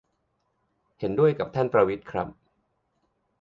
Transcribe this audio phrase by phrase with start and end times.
[0.99, 2.27] เห็นด้วยกับท่านประวิตรครับ